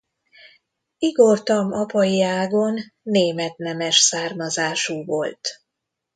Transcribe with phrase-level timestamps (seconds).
[0.97, 5.49] Igor Tamm apai ágon német nemes származású volt.